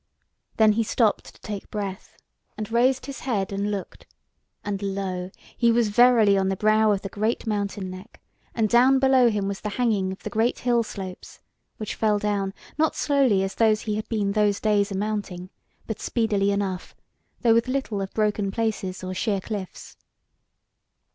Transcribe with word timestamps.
Then 0.57 0.71
he 0.71 0.81
stopped 0.83 1.25
to 1.25 1.41
take 1.41 1.69
breath, 1.69 2.17
and 2.57 2.71
raised 2.71 3.05
his 3.05 3.19
head 3.19 3.51
and 3.53 3.69
looked, 3.69 4.07
and 4.63 4.81
lo! 4.81 5.29
he 5.55 5.71
was 5.71 5.89
verily 5.89 6.35
on 6.39 6.49
the 6.49 6.55
brow 6.55 6.91
of 6.91 7.03
the 7.03 7.07
great 7.07 7.45
mountain 7.45 7.91
neck, 7.91 8.19
and 8.55 8.67
down 8.67 8.97
below 8.97 9.29
him 9.29 9.47
was 9.47 9.61
the 9.61 9.69
hanging 9.77 10.11
of 10.11 10.23
the 10.23 10.31
great 10.31 10.57
hill 10.57 10.81
slopes, 10.81 11.39
which 11.77 11.93
fell 11.93 12.17
down, 12.17 12.51
not 12.79 12.95
slowly, 12.95 13.43
as 13.43 13.53
those 13.53 13.81
he 13.81 13.93
had 13.95 14.09
been 14.09 14.31
those 14.31 14.59
days 14.59 14.91
a 14.91 14.97
mounting, 14.97 15.51
but 15.85 15.99
speedily 16.01 16.49
enough, 16.49 16.95
though 17.41 17.53
with 17.53 17.67
little 17.67 18.01
of 18.01 18.11
broken 18.15 18.49
places 18.49 19.03
or 19.03 19.13
sheer 19.13 19.39
cliffs. 19.39 19.97